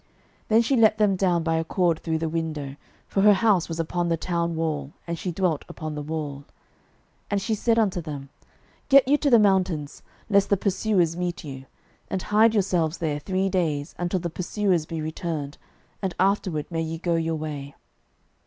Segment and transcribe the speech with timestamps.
[0.01, 0.09] 06:002:015
[0.47, 2.75] Then she let them down by a cord through the window:
[3.07, 6.37] for her house was upon the town wall, and she dwelt upon the wall.
[6.37, 6.45] 06:002:016
[7.29, 8.29] And she said unto them,
[8.89, 9.87] Get you to the mountain,
[10.27, 11.65] lest the pursuers meet you;
[12.09, 15.59] and hide yourselves there three days, until the pursuers be returned:
[16.01, 17.75] and afterward may ye go your way.